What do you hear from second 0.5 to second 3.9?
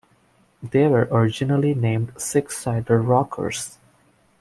They were originally named Six Sided Rockers.